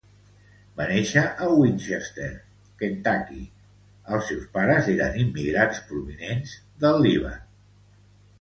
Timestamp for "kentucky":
2.83-3.43